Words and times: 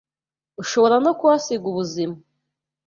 ushobora 0.61 0.95
no 1.05 1.11
kuhasiga 1.17 1.65
ubuzima, 1.71 2.15